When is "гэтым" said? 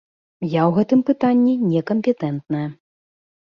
0.77-1.03